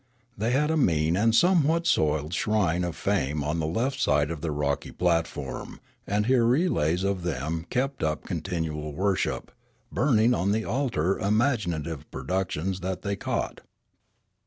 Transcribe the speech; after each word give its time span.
They 0.35 0.49
had 0.49 0.71
a 0.71 0.77
mean 0.77 1.15
and 1.15 1.35
somewhat 1.35 1.85
soiled 1.85 2.33
shrine 2.33 2.83
of 2.83 2.95
Fame 2.95 3.43
on 3.43 3.59
the 3.59 3.67
left 3.67 3.99
side 3.99 4.31
of 4.31 4.41
their 4.41 4.51
rocky 4.51 4.89
platform, 4.91 5.79
and 6.07 6.25
here 6.25 6.43
relays 6.43 7.03
of 7.03 7.21
them 7.21 7.67
kept 7.69 8.01
up 8.01 8.23
continual 8.23 8.93
worship, 8.93 9.51
burning 9.91 10.33
on 10.33 10.53
the 10.53 10.65
altar 10.65 11.19
imaginative 11.19 12.09
productions 12.09 12.79
that 12.79 13.03
they 13.03 13.15
caught. 13.15 13.61